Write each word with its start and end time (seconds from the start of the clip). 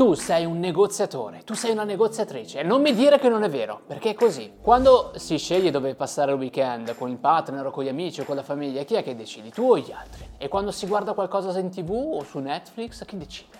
tu 0.00 0.14
sei 0.14 0.46
un 0.46 0.58
negoziatore, 0.58 1.44
tu 1.44 1.52
sei 1.52 1.72
una 1.72 1.84
negoziatrice 1.84 2.60
e 2.60 2.62
non 2.62 2.80
mi 2.80 2.94
dire 2.94 3.18
che 3.18 3.28
non 3.28 3.42
è 3.42 3.50
vero, 3.50 3.82
perché 3.86 4.12
è 4.12 4.14
così. 4.14 4.54
Quando 4.62 5.12
si 5.16 5.36
sceglie 5.36 5.70
dove 5.70 5.94
passare 5.94 6.32
il 6.32 6.38
weekend 6.38 6.94
con 6.96 7.10
il 7.10 7.18
partner 7.18 7.66
o 7.66 7.70
con 7.70 7.84
gli 7.84 7.88
amici 7.88 8.22
o 8.22 8.24
con 8.24 8.34
la 8.34 8.42
famiglia, 8.42 8.82
chi 8.84 8.94
è 8.94 9.02
che 9.02 9.14
decidi? 9.14 9.50
Tu 9.50 9.62
o 9.62 9.76
gli 9.76 9.92
altri? 9.92 10.26
E 10.38 10.48
quando 10.48 10.70
si 10.70 10.86
guarda 10.86 11.12
qualcosa 11.12 11.58
in 11.58 11.68
tv 11.68 11.90
o 11.90 12.24
su 12.24 12.38
Netflix, 12.38 13.04
chi 13.04 13.18
decide? 13.18 13.58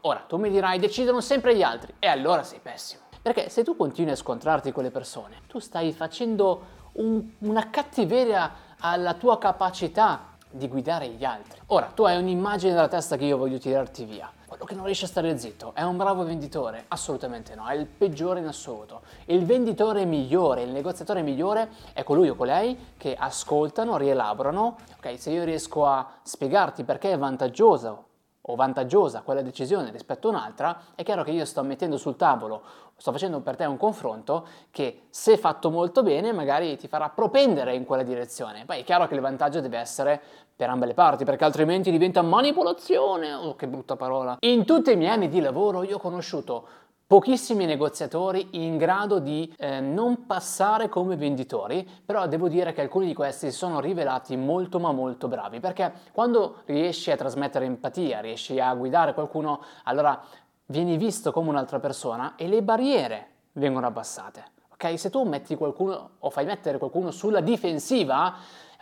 Ora, 0.00 0.24
tu 0.26 0.38
mi 0.38 0.48
dirai, 0.48 0.78
decidono 0.78 1.20
sempre 1.20 1.54
gli 1.54 1.62
altri, 1.62 1.92
e 1.98 2.06
allora 2.06 2.42
sei 2.42 2.60
pessimo. 2.60 3.02
Perché 3.20 3.50
se 3.50 3.62
tu 3.62 3.76
continui 3.76 4.12
a 4.12 4.16
scontrarti 4.16 4.72
con 4.72 4.84
le 4.84 4.90
persone, 4.90 5.42
tu 5.46 5.58
stai 5.58 5.92
facendo 5.92 6.62
un, 6.92 7.22
una 7.40 7.68
cattiveria 7.68 8.50
alla 8.78 9.12
tua 9.12 9.36
capacità 9.36 10.36
di 10.50 10.68
guidare 10.68 11.08
gli 11.08 11.24
altri. 11.24 11.60
Ora, 11.66 11.90
tu 11.94 12.04
hai 12.04 12.16
un'immagine 12.16 12.72
nella 12.72 12.88
testa 12.88 13.18
che 13.18 13.26
io 13.26 13.36
voglio 13.36 13.58
tirarti 13.58 14.06
via. 14.06 14.32
Che 14.72 14.78
non 14.78 14.86
riesce 14.86 15.04
a 15.04 15.08
stare 15.08 15.36
zitto 15.36 15.72
è 15.74 15.82
un 15.82 15.98
bravo 15.98 16.24
venditore? 16.24 16.86
Assolutamente 16.88 17.54
no, 17.54 17.66
è 17.66 17.74
il 17.74 17.84
peggiore 17.84 18.40
in 18.40 18.46
assoluto. 18.46 19.02
Il 19.26 19.44
venditore 19.44 20.06
migliore, 20.06 20.62
il 20.62 20.70
negoziatore 20.70 21.20
migliore 21.20 21.68
è 21.92 22.02
colui 22.04 22.30
o 22.30 22.34
colei 22.34 22.94
che 22.96 23.14
ascoltano, 23.14 23.98
rielaborano. 23.98 24.78
Ok, 24.96 25.20
se 25.20 25.28
io 25.28 25.44
riesco 25.44 25.84
a 25.84 26.10
spiegarti 26.22 26.84
perché 26.84 27.12
è 27.12 27.18
vantaggioso 27.18 28.04
o 28.40 28.54
vantaggiosa 28.54 29.20
quella 29.20 29.42
decisione 29.42 29.90
rispetto 29.90 30.28
a 30.28 30.30
un'altra, 30.30 30.84
è 30.94 31.02
chiaro 31.02 31.22
che 31.22 31.32
io 31.32 31.44
sto 31.44 31.62
mettendo 31.62 31.98
sul 31.98 32.16
tavolo, 32.16 32.62
sto 33.02 33.10
facendo 33.10 33.40
per 33.40 33.56
te 33.56 33.64
un 33.64 33.76
confronto 33.76 34.46
che 34.70 35.06
se 35.10 35.36
fatto 35.36 35.70
molto 35.70 36.04
bene 36.04 36.32
magari 36.32 36.76
ti 36.76 36.86
farà 36.86 37.08
propendere 37.08 37.74
in 37.74 37.84
quella 37.84 38.04
direzione. 38.04 38.64
Poi 38.64 38.78
è 38.78 38.84
chiaro 38.84 39.08
che 39.08 39.16
il 39.16 39.20
vantaggio 39.20 39.60
deve 39.60 39.78
essere 39.78 40.22
per 40.54 40.70
ambe 40.70 40.86
le 40.86 40.94
parti, 40.94 41.24
perché 41.24 41.42
altrimenti 41.42 41.90
diventa 41.90 42.22
manipolazione, 42.22 43.34
oh 43.34 43.56
che 43.56 43.66
brutta 43.66 43.96
parola. 43.96 44.36
In 44.38 44.64
tutti 44.64 44.92
i 44.92 44.96
miei 44.96 45.10
anni 45.10 45.28
di 45.28 45.40
lavoro 45.40 45.82
io 45.82 45.96
ho 45.96 45.98
conosciuto 45.98 46.68
pochissimi 47.12 47.66
negoziatori 47.66 48.48
in 48.52 48.78
grado 48.78 49.18
di 49.18 49.52
eh, 49.58 49.80
non 49.80 50.24
passare 50.24 50.88
come 50.88 51.16
venditori, 51.16 51.86
però 52.06 52.26
devo 52.26 52.48
dire 52.48 52.72
che 52.72 52.80
alcuni 52.80 53.06
di 53.06 53.12
questi 53.12 53.50
si 53.50 53.56
sono 53.56 53.80
rivelati 53.80 54.34
molto 54.36 54.78
ma 54.78 54.92
molto 54.92 55.28
bravi, 55.28 55.60
perché 55.60 55.92
quando 56.12 56.62
riesci 56.66 57.10
a 57.10 57.16
trasmettere 57.16 57.66
empatia, 57.66 58.20
riesci 58.20 58.58
a 58.60 58.72
guidare 58.74 59.12
qualcuno, 59.12 59.60
allora 59.84 60.22
vieni 60.66 60.96
visto 60.96 61.32
come 61.32 61.48
un'altra 61.48 61.80
persona 61.80 62.34
e 62.36 62.48
le 62.48 62.62
barriere 62.62 63.28
vengono 63.52 63.86
abbassate. 63.86 64.44
Ok? 64.72 64.98
Se 64.98 65.10
tu 65.10 65.22
metti 65.24 65.54
qualcuno 65.54 66.10
o 66.18 66.30
fai 66.30 66.44
mettere 66.44 66.78
qualcuno 66.78 67.10
sulla 67.10 67.40
difensiva, 67.40 68.34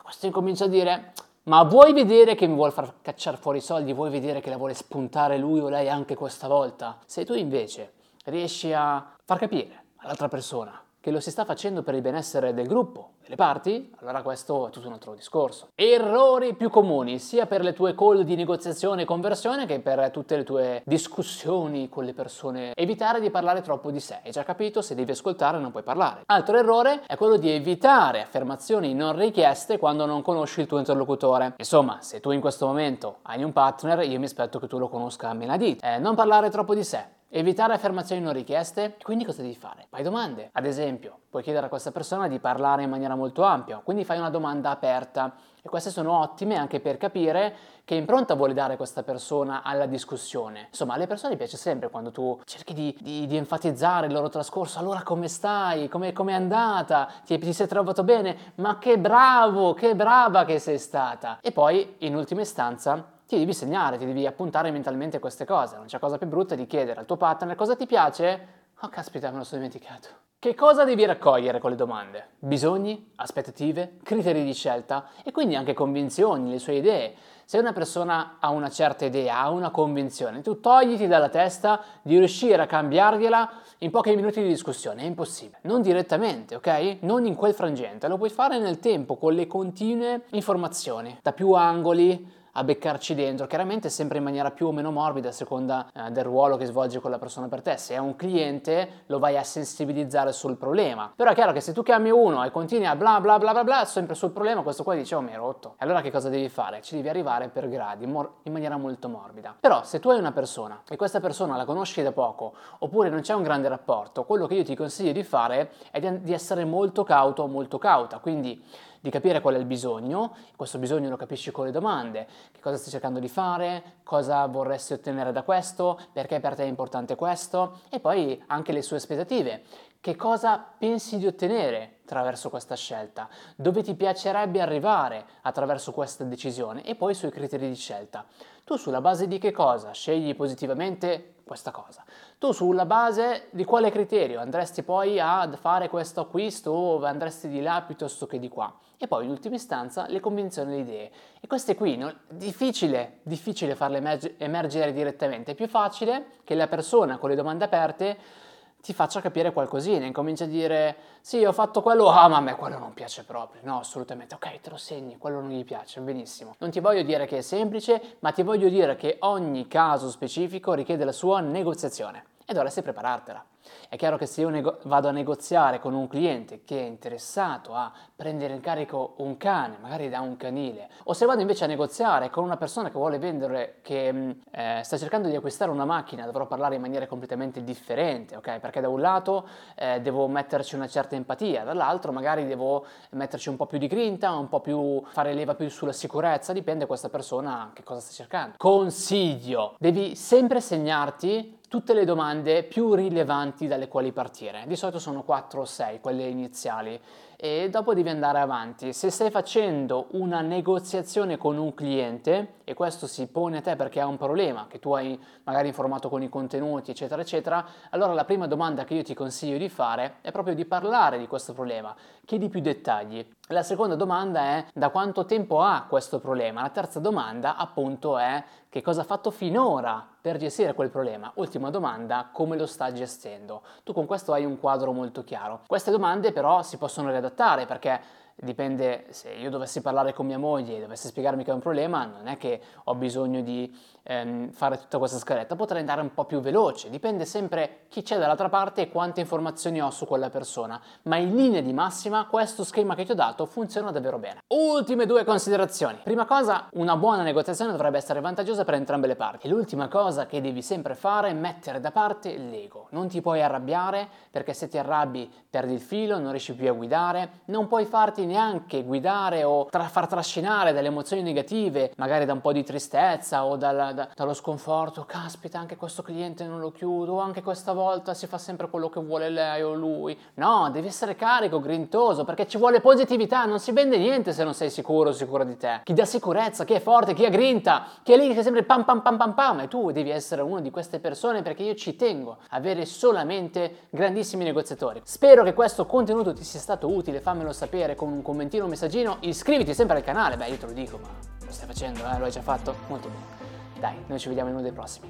questo 0.02 0.26
incomincia 0.26 0.64
a 0.64 0.68
dire 0.68 1.12
ma 1.44 1.62
vuoi 1.62 1.92
vedere 1.92 2.34
che 2.34 2.46
mi 2.46 2.54
vuole 2.54 2.70
far 2.70 2.96
cacciare 3.00 3.36
fuori 3.36 3.58
i 3.58 3.62
soldi? 3.62 3.92
Vuoi 3.92 4.10
vedere 4.10 4.40
che 4.40 4.50
la 4.50 4.56
vuole 4.56 4.74
spuntare 4.74 5.38
lui 5.38 5.60
o 5.60 5.68
lei 5.68 5.88
anche 5.88 6.14
questa 6.14 6.48
volta? 6.48 6.98
Se 7.06 7.24
tu 7.24 7.34
invece 7.34 7.94
riesci 8.26 8.72
a 8.72 9.16
far 9.24 9.38
capire 9.38 9.84
all'altra 9.96 10.28
persona 10.28 10.78
che 11.00 11.10
lo 11.10 11.18
si 11.20 11.30
sta 11.30 11.46
facendo 11.46 11.82
per 11.82 11.94
il 11.94 12.02
benessere 12.02 12.52
del 12.52 12.66
gruppo, 12.66 13.12
delle 13.22 13.36
parti, 13.36 13.90
allora 14.00 14.20
questo 14.22 14.68
è 14.68 14.70
tutto 14.70 14.86
un 14.86 14.92
altro 14.92 15.14
discorso. 15.14 15.68
Errori 15.74 16.54
più 16.54 16.68
comuni, 16.68 17.18
sia 17.18 17.46
per 17.46 17.62
le 17.62 17.72
tue 17.72 17.94
call 17.94 18.20
di 18.20 18.36
negoziazione 18.36 19.02
e 19.02 19.04
conversione 19.06 19.64
che 19.64 19.80
per 19.80 20.10
tutte 20.10 20.36
le 20.36 20.44
tue 20.44 20.82
discussioni 20.84 21.88
con 21.88 22.04
le 22.04 22.12
persone. 22.12 22.74
Evitare 22.74 23.20
di 23.20 23.30
parlare 23.30 23.62
troppo 23.62 23.90
di 23.90 23.98
sé. 23.98 24.20
Hai 24.22 24.30
già 24.30 24.42
capito? 24.42 24.82
Se 24.82 24.94
devi 24.94 25.12
ascoltare 25.12 25.58
non 25.58 25.70
puoi 25.70 25.82
parlare. 25.82 26.22
Altro 26.26 26.58
errore 26.58 27.02
è 27.06 27.16
quello 27.16 27.36
di 27.36 27.50
evitare 27.50 28.20
affermazioni 28.20 28.92
non 28.92 29.16
richieste 29.16 29.78
quando 29.78 30.04
non 30.04 30.20
conosci 30.20 30.60
il 30.60 30.66
tuo 30.66 30.78
interlocutore. 30.78 31.54
Insomma, 31.56 31.98
se 32.02 32.20
tu 32.20 32.30
in 32.30 32.40
questo 32.40 32.66
momento 32.66 33.18
hai 33.22 33.42
un 33.42 33.52
partner, 33.52 34.00
io 34.00 34.18
mi 34.18 34.26
aspetto 34.26 34.58
che 34.58 34.66
tu 34.66 34.78
lo 34.78 34.88
conosca 34.88 35.30
a 35.30 35.34
menadito. 35.34 35.84
Eh, 35.84 35.98
non 35.98 36.14
parlare 36.14 36.50
troppo 36.50 36.74
di 36.74 36.84
sé 36.84 37.18
Evitare 37.32 37.72
affermazioni 37.74 38.20
non 38.20 38.32
richieste, 38.32 38.96
quindi 39.00 39.24
cosa 39.24 39.42
devi 39.42 39.54
fare? 39.54 39.86
Fai 39.88 40.02
domande. 40.02 40.50
Ad 40.50 40.66
esempio, 40.66 41.16
puoi 41.30 41.44
chiedere 41.44 41.66
a 41.66 41.68
questa 41.68 41.92
persona 41.92 42.26
di 42.26 42.40
parlare 42.40 42.82
in 42.82 42.90
maniera 42.90 43.14
molto 43.14 43.44
ampia, 43.44 43.80
quindi 43.84 44.04
fai 44.04 44.18
una 44.18 44.30
domanda 44.30 44.70
aperta 44.70 45.34
e 45.62 45.68
queste 45.68 45.90
sono 45.90 46.18
ottime 46.18 46.56
anche 46.56 46.80
per 46.80 46.96
capire 46.96 47.54
che 47.84 47.94
impronta 47.94 48.34
vuole 48.34 48.52
dare 48.52 48.76
questa 48.76 49.04
persona 49.04 49.62
alla 49.62 49.86
discussione. 49.86 50.66
Insomma, 50.70 50.94
alle 50.94 51.06
persone 51.06 51.36
piace 51.36 51.56
sempre 51.56 51.88
quando 51.88 52.10
tu 52.10 52.40
cerchi 52.44 52.74
di, 52.74 52.98
di, 53.00 53.28
di 53.28 53.36
enfatizzare 53.36 54.08
il 54.08 54.12
loro 54.12 54.28
trascorso. 54.28 54.80
Allora, 54.80 55.04
come 55.04 55.28
stai? 55.28 55.88
Come 55.88 56.12
è 56.12 56.32
andata? 56.32 57.08
Ti, 57.24 57.38
ti 57.38 57.52
sei 57.52 57.68
trovato 57.68 58.02
bene? 58.02 58.54
Ma 58.56 58.78
che 58.78 58.98
bravo, 58.98 59.72
che 59.72 59.94
brava 59.94 60.44
che 60.44 60.58
sei 60.58 60.78
stata! 60.78 61.38
E 61.40 61.52
poi, 61.52 61.94
in 61.98 62.16
ultima 62.16 62.40
istanza, 62.40 63.18
ti 63.30 63.38
devi 63.38 63.54
segnare, 63.54 63.96
ti 63.96 64.04
devi 64.04 64.26
appuntare 64.26 64.72
mentalmente 64.72 65.20
queste 65.20 65.44
cose. 65.44 65.76
Non 65.76 65.86
c'è 65.86 66.00
cosa 66.00 66.18
più 66.18 66.26
brutta 66.26 66.56
di 66.56 66.66
chiedere 66.66 66.98
al 66.98 67.06
tuo 67.06 67.16
partner 67.16 67.54
cosa 67.54 67.76
ti 67.76 67.86
piace? 67.86 68.46
Oh 68.80 68.88
caspita, 68.88 69.30
me 69.30 69.38
lo 69.38 69.44
sono 69.44 69.62
dimenticato. 69.62 70.08
Che 70.36 70.54
cosa 70.56 70.84
devi 70.84 71.04
raccogliere 71.04 71.60
con 71.60 71.70
le 71.70 71.76
domande? 71.76 72.30
Bisogni, 72.40 73.12
aspettative, 73.16 73.98
criteri 74.02 74.42
di 74.42 74.52
scelta 74.52 75.10
e 75.22 75.30
quindi 75.30 75.54
anche 75.54 75.74
convinzioni, 75.74 76.50
le 76.50 76.58
sue 76.58 76.74
idee. 76.74 77.14
Se 77.44 77.56
una 77.58 77.72
persona 77.72 78.38
ha 78.40 78.48
una 78.48 78.68
certa 78.68 79.04
idea, 79.04 79.38
ha 79.38 79.50
una 79.50 79.70
convinzione, 79.70 80.40
tu 80.40 80.58
togliti 80.58 81.06
dalla 81.06 81.28
testa 81.28 81.82
di 82.02 82.18
riuscire 82.18 82.60
a 82.60 82.66
cambiargliela 82.66 83.50
in 83.78 83.90
pochi 83.92 84.16
minuti 84.16 84.42
di 84.42 84.48
discussione, 84.48 85.02
è 85.02 85.04
impossibile. 85.04 85.58
Non 85.62 85.82
direttamente, 85.82 86.56
ok? 86.56 86.96
Non 87.02 87.26
in 87.26 87.36
quel 87.36 87.54
frangente, 87.54 88.08
lo 88.08 88.16
puoi 88.16 88.30
fare 88.30 88.58
nel 88.58 88.80
tempo 88.80 89.16
con 89.16 89.34
le 89.34 89.46
continue 89.46 90.22
informazioni, 90.30 91.16
da 91.22 91.32
più 91.32 91.52
angoli, 91.52 92.38
a 92.52 92.64
beccarci 92.64 93.14
dentro, 93.14 93.46
chiaramente 93.46 93.88
sempre 93.88 94.18
in 94.18 94.24
maniera 94.24 94.50
più 94.50 94.66
o 94.68 94.72
meno 94.72 94.90
morbida 94.90 95.28
a 95.28 95.32
seconda 95.32 95.86
eh, 95.92 96.10
del 96.10 96.24
ruolo 96.24 96.56
che 96.56 96.66
svolge 96.66 97.00
quella 97.00 97.18
persona 97.18 97.48
per 97.48 97.62
te. 97.62 97.76
Se 97.76 97.94
è 97.94 97.98
un 97.98 98.16
cliente 98.16 99.02
lo 99.06 99.18
vai 99.18 99.36
a 99.36 99.42
sensibilizzare 99.42 100.32
sul 100.32 100.56
problema. 100.56 101.12
Però 101.14 101.30
è 101.30 101.34
chiaro 101.34 101.52
che 101.52 101.60
se 101.60 101.72
tu 101.72 101.82
chiami 101.82 102.10
uno 102.10 102.44
e 102.44 102.50
continui 102.50 102.86
a 102.86 102.96
bla 102.96 103.20
bla 103.20 103.38
bla 103.38 103.52
bla 103.52 103.64
bla 103.64 103.84
sempre 103.84 104.14
sul 104.14 104.30
problema, 104.30 104.62
questo 104.62 104.82
qua 104.82 104.94
dice 104.94 105.14
oh 105.14 105.20
mi 105.20 105.30
hai 105.30 105.36
rotto. 105.36 105.74
E 105.78 105.84
allora 105.84 106.00
che 106.00 106.10
cosa 106.10 106.28
devi 106.28 106.48
fare? 106.48 106.80
Ci 106.82 106.96
devi 106.96 107.08
arrivare 107.08 107.48
per 107.48 107.68
gradi, 107.68 108.06
mor- 108.06 108.30
in 108.44 108.52
maniera 108.52 108.76
molto 108.76 109.08
morbida. 109.08 109.54
Però 109.58 109.84
se 109.84 110.00
tu 110.00 110.08
hai 110.10 110.18
una 110.18 110.32
persona 110.32 110.82
e 110.88 110.96
questa 110.96 111.20
persona 111.20 111.56
la 111.56 111.64
conosci 111.64 112.02
da 112.02 112.12
poco 112.12 112.54
oppure 112.78 113.08
non 113.10 113.20
c'è 113.20 113.34
un 113.34 113.42
grande 113.42 113.68
rapporto, 113.68 114.24
quello 114.24 114.46
che 114.46 114.54
io 114.54 114.64
ti 114.64 114.74
consiglio 114.74 115.12
di 115.12 115.22
fare 115.22 115.72
è 115.90 116.00
di, 116.00 116.22
di 116.22 116.32
essere 116.32 116.64
molto 116.64 117.04
cauto 117.04 117.46
molto 117.46 117.78
cauta. 117.78 118.18
Quindi 118.18 118.62
di 119.00 119.10
capire 119.10 119.40
qual 119.40 119.54
è 119.54 119.58
il 119.58 119.64
bisogno, 119.64 120.34
questo 120.56 120.78
bisogno 120.78 121.08
lo 121.08 121.16
capisci 121.16 121.50
con 121.50 121.64
le 121.64 121.70
domande, 121.70 122.26
che 122.52 122.60
cosa 122.60 122.76
stai 122.76 122.90
cercando 122.90 123.18
di 123.18 123.28
fare, 123.28 123.94
cosa 124.04 124.44
vorresti 124.46 124.92
ottenere 124.92 125.32
da 125.32 125.42
questo, 125.42 125.98
perché 126.12 126.38
per 126.38 126.54
te 126.54 126.64
è 126.64 126.66
importante 126.66 127.14
questo 127.14 127.80
e 127.88 127.98
poi 127.98 128.42
anche 128.46 128.72
le 128.72 128.82
sue 128.82 128.96
aspettative. 128.96 129.62
Che 130.02 130.16
cosa 130.16 130.64
pensi 130.78 131.18
di 131.18 131.26
ottenere 131.26 131.98
attraverso 132.04 132.48
questa 132.48 132.74
scelta? 132.74 133.28
Dove 133.54 133.82
ti 133.82 133.94
piacerebbe 133.94 134.62
arrivare 134.62 135.26
attraverso 135.42 135.92
questa 135.92 136.24
decisione? 136.24 136.82
E 136.84 136.94
poi 136.94 137.12
sui 137.12 137.28
criteri 137.28 137.68
di 137.68 137.74
scelta. 137.74 138.24
Tu 138.64 138.76
sulla 138.76 139.02
base 139.02 139.28
di 139.28 139.36
che 139.36 139.52
cosa 139.52 139.92
scegli 139.92 140.34
positivamente 140.34 141.34
questa 141.44 141.70
cosa? 141.70 142.02
Tu 142.38 142.52
sulla 142.52 142.86
base 142.86 143.48
di 143.50 143.66
quale 143.66 143.90
criterio 143.90 144.40
andresti 144.40 144.82
poi 144.82 145.20
a 145.20 145.46
fare 145.60 145.90
questo 145.90 146.22
acquisto 146.22 146.70
o 146.70 147.04
andresti 147.04 147.48
di 147.48 147.60
là 147.60 147.82
piuttosto 147.86 148.26
che 148.26 148.38
di 148.38 148.48
qua? 148.48 148.74
E 148.96 149.06
poi 149.06 149.26
in 149.26 149.30
ultima 149.30 149.56
istanza 149.56 150.06
le 150.08 150.20
convinzioni 150.20 150.72
e 150.72 150.76
le 150.76 150.80
idee. 150.80 151.10
E 151.40 151.46
queste 151.46 151.74
qui, 151.74 151.98
no, 151.98 152.10
difficile, 152.30 153.18
difficile 153.22 153.74
farle 153.74 153.98
emergere 154.38 154.94
direttamente, 154.94 155.52
è 155.52 155.54
più 155.54 155.68
facile 155.68 156.38
che 156.42 156.54
la 156.54 156.68
persona 156.68 157.18
con 157.18 157.28
le 157.28 157.36
domande 157.36 157.64
aperte 157.64 158.48
ti 158.80 158.92
faccia 158.92 159.20
capire 159.20 159.52
qualcosina, 159.52 160.06
incomincia 160.06 160.44
a 160.44 160.46
dire 160.46 160.96
sì 161.20 161.44
ho 161.44 161.52
fatto 161.52 161.82
quello, 161.82 162.08
ah 162.08 162.28
ma 162.28 162.38
a 162.38 162.40
me 162.40 162.54
quello 162.56 162.78
non 162.78 162.94
piace 162.94 163.24
proprio, 163.24 163.60
no 163.64 163.78
assolutamente, 163.78 164.34
ok 164.34 164.60
te 164.60 164.70
lo 164.70 164.76
segni, 164.76 165.18
quello 165.18 165.40
non 165.40 165.50
gli 165.50 165.64
piace, 165.64 166.00
benissimo. 166.00 166.54
Non 166.58 166.70
ti 166.70 166.80
voglio 166.80 167.02
dire 167.02 167.26
che 167.26 167.38
è 167.38 167.42
semplice, 167.42 168.16
ma 168.20 168.32
ti 168.32 168.42
voglio 168.42 168.68
dire 168.68 168.96
che 168.96 169.16
ogni 169.20 169.66
caso 169.68 170.10
specifico 170.10 170.72
richiede 170.72 171.04
la 171.04 171.12
sua 171.12 171.40
negoziazione 171.40 172.24
e 172.50 172.52
dovresti 172.52 172.82
preparartela. 172.82 173.44
È 173.88 173.94
chiaro 173.94 174.16
che 174.16 174.26
se 174.26 174.40
io 174.40 174.48
nego- 174.48 174.78
vado 174.84 175.06
a 175.06 175.12
negoziare 175.12 175.78
con 175.78 175.94
un 175.94 176.08
cliente 176.08 176.64
che 176.64 176.80
è 176.80 176.82
interessato 176.82 177.74
a 177.74 177.92
prendere 178.16 178.54
in 178.54 178.60
carico 178.60 179.14
un 179.18 179.36
cane, 179.36 179.76
magari 179.80 180.08
da 180.08 180.20
un 180.20 180.36
canile, 180.36 180.88
o 181.04 181.12
se 181.12 181.26
vado 181.26 181.42
invece 181.42 181.62
a 181.62 181.66
negoziare 181.68 182.28
con 182.28 182.42
una 182.42 182.56
persona 182.56 182.88
che 182.88 182.98
vuole 182.98 183.18
vendere, 183.18 183.76
che 183.82 184.12
mm, 184.12 184.30
eh, 184.50 184.80
sta 184.82 184.96
cercando 184.96 185.28
di 185.28 185.36
acquistare 185.36 185.70
una 185.70 185.84
macchina, 185.84 186.24
dovrò 186.24 186.46
parlare 186.46 186.74
in 186.74 186.80
maniera 186.80 187.06
completamente 187.06 187.62
differente, 187.62 188.34
ok? 188.34 188.58
Perché 188.58 188.80
da 188.80 188.88
un 188.88 189.00
lato 189.00 189.46
eh, 189.76 190.00
devo 190.00 190.26
metterci 190.26 190.74
una 190.74 190.88
certa 190.88 191.14
empatia, 191.14 191.62
dall'altro 191.62 192.10
magari 192.10 192.46
devo 192.46 192.84
metterci 193.10 193.48
un 193.48 193.54
po' 193.54 193.66
più 193.66 193.78
di 193.78 193.86
grinta, 193.86 194.32
un 194.32 194.48
po' 194.48 194.60
più 194.60 195.00
fare 195.06 195.34
leva 195.34 195.54
più 195.54 195.68
sulla 195.68 195.92
sicurezza, 195.92 196.52
dipende 196.52 196.86
questa 196.86 197.08
persona 197.08 197.70
che 197.72 197.84
cosa 197.84 198.00
sta 198.00 198.12
cercando. 198.12 198.54
Consiglio, 198.56 199.76
devi 199.78 200.16
sempre 200.16 200.60
segnarti 200.60 201.58
tutte 201.70 201.94
le 201.94 202.04
domande 202.04 202.64
più 202.64 202.94
rilevanti 202.94 203.68
dalle 203.68 203.86
quali 203.86 204.10
partire. 204.10 204.64
Di 204.66 204.74
solito 204.74 204.98
sono 204.98 205.22
4 205.22 205.60
o 205.60 205.64
6 205.64 206.00
quelle 206.00 206.26
iniziali 206.26 207.00
e 207.42 207.70
dopo 207.70 207.94
devi 207.94 208.10
andare 208.10 208.38
avanti. 208.38 208.92
Se 208.92 209.08
stai 209.08 209.30
facendo 209.30 210.08
una 210.10 210.42
negoziazione 210.42 211.38
con 211.38 211.56
un 211.56 211.72
cliente 211.72 212.56
e 212.64 212.74
questo 212.74 213.06
si 213.06 213.28
pone 213.28 213.56
a 213.56 213.60
te 213.62 213.76
perché 213.76 213.98
ha 213.98 214.06
un 214.06 214.18
problema 214.18 214.66
che 214.68 214.78
tu 214.78 214.92
hai 214.92 215.18
magari 215.44 215.68
informato 215.68 216.10
con 216.10 216.22
i 216.22 216.28
contenuti, 216.28 216.90
eccetera, 216.90 217.22
eccetera, 217.22 217.64
allora 217.90 218.12
la 218.12 218.26
prima 218.26 218.46
domanda 218.46 218.84
che 218.84 218.92
io 218.92 219.02
ti 219.02 219.14
consiglio 219.14 219.56
di 219.56 219.70
fare 219.70 220.16
è 220.20 220.30
proprio 220.32 220.54
di 220.54 220.66
parlare 220.66 221.16
di 221.16 221.26
questo 221.26 221.54
problema. 221.54 221.96
Chiedi 222.26 222.50
più 222.50 222.60
dettagli. 222.60 223.26
La 223.48 223.62
seconda 223.62 223.96
domanda 223.96 224.40
è 224.40 224.66
da 224.74 224.90
quanto 224.90 225.24
tempo 225.24 225.60
ha 225.62 225.86
questo 225.88 226.20
problema. 226.20 226.60
La 226.60 226.68
terza 226.68 227.00
domanda 227.00 227.56
appunto 227.56 228.18
è 228.18 228.44
che 228.68 228.82
cosa 228.82 229.00
ha 229.00 229.04
fatto 229.04 229.32
finora 229.32 230.06
per 230.20 230.36
gestire 230.36 230.74
quel 230.74 230.90
problema. 230.90 231.32
Ultima 231.36 231.70
domanda, 231.70 232.28
come 232.32 232.56
lo 232.56 232.66
sta 232.66 232.92
gestendo. 232.92 233.62
Tu 233.82 233.92
con 233.92 234.06
questo 234.06 234.32
hai 234.32 234.44
un 234.44 234.60
quadro 234.60 234.92
molto 234.92 235.24
chiaro. 235.24 235.62
Queste 235.66 235.90
domande 235.90 236.30
però 236.30 236.62
si 236.62 236.76
possono 236.76 237.08
riadattare 237.08 237.29
perché 237.66 238.00
dipende 238.42 239.06
se 239.10 239.30
io 239.30 239.50
dovessi 239.50 239.80
parlare 239.80 240.12
con 240.12 240.26
mia 240.26 240.38
moglie 240.38 240.76
e 240.76 240.80
dovessi 240.80 241.08
spiegarmi 241.08 241.44
che 241.44 241.50
è 241.50 241.54
un 241.54 241.60
problema, 241.60 242.04
non 242.04 242.26
è 242.26 242.36
che 242.36 242.60
ho 242.84 242.94
bisogno 242.94 243.40
di 243.42 243.74
ehm, 244.02 244.50
fare 244.50 244.78
tutta 244.78 244.98
questa 244.98 245.18
scaletta, 245.18 245.56
potrei 245.56 245.80
andare 245.80 246.00
un 246.00 246.12
po' 246.12 246.24
più 246.24 246.40
veloce, 246.40 246.90
dipende 246.90 247.24
sempre 247.24 247.86
chi 247.88 248.02
c'è 248.02 248.18
dall'altra 248.18 248.48
parte 248.48 248.82
e 248.82 248.88
quante 248.90 249.20
informazioni 249.20 249.80
ho 249.82 249.90
su 249.90 250.06
quella 250.06 250.30
persona, 250.30 250.80
ma 251.02 251.16
in 251.16 251.34
linea 251.34 251.60
di 251.60 251.72
massima 251.72 252.26
questo 252.26 252.64
schema 252.64 252.94
che 252.94 253.04
ti 253.04 253.12
ho 253.12 253.14
dato 253.14 253.46
funziona 253.46 253.90
davvero 253.90 254.18
bene. 254.18 254.40
Ultime 254.48 255.06
due 255.06 255.24
considerazioni. 255.24 255.98
Prima 256.02 256.24
cosa, 256.24 256.68
una 256.72 256.96
buona 256.96 257.22
negoziazione 257.22 257.72
dovrebbe 257.72 257.98
essere 257.98 258.20
vantaggiosa 258.20 258.64
per 258.64 258.74
entrambe 258.74 259.06
le 259.06 259.16
parti. 259.16 259.46
E 259.46 259.50
l'ultima 259.50 259.88
cosa 259.88 260.26
che 260.26 260.40
devi 260.40 260.62
sempre 260.62 260.94
fare 260.94 261.28
è 261.30 261.32
mettere 261.32 261.80
da 261.80 261.90
parte 261.90 262.36
l'ego. 262.36 262.88
Non 262.90 263.08
ti 263.08 263.20
puoi 263.20 263.42
arrabbiare 263.42 264.08
perché 264.30 264.52
se 264.52 264.68
ti 264.68 264.78
arrabbi 264.78 265.30
perdi 265.48 265.74
il 265.74 265.80
filo, 265.80 266.18
non 266.18 266.30
riesci 266.30 266.54
più 266.54 266.68
a 266.68 266.72
guidare, 266.72 267.40
non 267.46 267.66
puoi 267.66 267.84
farti 267.84 268.24
neanche 268.30 268.82
guidare 268.84 269.44
o 269.44 269.66
tra- 269.66 269.88
far 269.88 270.06
trascinare 270.06 270.72
dalle 270.72 270.86
emozioni 270.86 271.22
negative, 271.22 271.92
magari 271.96 272.24
da 272.24 272.32
un 272.32 272.40
po' 272.40 272.52
di 272.52 272.62
tristezza 272.62 273.44
o 273.44 273.56
dalla, 273.56 273.92
da, 273.92 274.08
dallo 274.14 274.34
sconforto, 274.34 275.04
caspita 275.04 275.58
anche 275.58 275.76
questo 275.76 276.02
cliente 276.02 276.44
non 276.44 276.60
lo 276.60 276.70
chiudo, 276.70 277.18
anche 277.18 277.42
questa 277.42 277.72
volta 277.72 278.14
si 278.14 278.26
fa 278.26 278.38
sempre 278.38 278.70
quello 278.70 278.88
che 278.88 279.00
vuole 279.00 279.28
lei 279.28 279.62
o 279.62 279.74
lui. 279.74 280.16
No, 280.34 280.70
devi 280.70 280.86
essere 280.86 281.16
carico, 281.16 281.60
grintoso, 281.60 282.24
perché 282.24 282.46
ci 282.46 282.56
vuole 282.56 282.80
positività, 282.80 283.44
non 283.44 283.58
si 283.58 283.72
vende 283.72 283.98
niente 283.98 284.32
se 284.32 284.44
non 284.44 284.54
sei 284.54 284.70
sicuro 284.70 285.10
o 285.10 285.12
sicura 285.12 285.44
di 285.44 285.56
te. 285.56 285.80
Chi 285.84 285.92
dà 285.92 286.04
sicurezza, 286.04 286.64
chi 286.64 286.74
è 286.74 286.80
forte, 286.80 287.14
chi 287.14 287.24
ha 287.24 287.30
grinta, 287.30 287.84
chi 288.02 288.12
è 288.12 288.16
lì 288.16 288.32
che 288.32 288.42
sempre 288.42 288.62
pam 288.62 288.84
pam 288.84 289.02
pam 289.02 289.16
pam 289.16 289.34
pam, 289.34 289.60
e 289.60 289.68
tu 289.68 289.90
devi 289.90 290.10
essere 290.10 290.42
una 290.42 290.60
di 290.60 290.70
queste 290.70 291.00
persone 291.00 291.42
perché 291.42 291.64
io 291.64 291.74
ci 291.74 291.96
tengo 291.96 292.38
avere 292.50 292.86
solamente 292.86 293.88
grandissimi 293.90 294.44
negoziatori. 294.44 295.00
Spero 295.04 295.42
che 295.42 295.52
questo 295.52 295.86
contenuto 295.86 296.32
ti 296.32 296.44
sia 296.44 296.60
stato 296.60 296.88
utile, 296.88 297.20
fammelo 297.20 297.52
sapere 297.52 297.94
con 297.94 298.19
un 298.20 298.22
commentino, 298.22 298.64
un 298.64 298.70
messaggino, 298.70 299.16
iscriviti 299.20 299.74
sempre 299.74 299.96
al 299.96 300.04
canale, 300.04 300.36
beh 300.36 300.48
io 300.48 300.56
te 300.56 300.66
lo 300.66 300.72
dico, 300.72 300.98
ma 300.98 301.08
lo 301.44 301.50
stai 301.50 301.66
facendo, 301.66 302.00
eh? 302.00 302.18
lo 302.18 302.26
hai 302.26 302.30
già 302.30 302.42
fatto? 302.42 302.76
Molto 302.88 303.08
bene. 303.08 303.38
Dai, 303.80 303.96
noi 304.06 304.18
ci 304.18 304.28
vediamo 304.28 304.50
in 304.50 304.56
uno 304.56 304.62
dei 304.62 304.72
prossimi. 304.72 305.08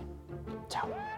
Ciao! 0.68 1.08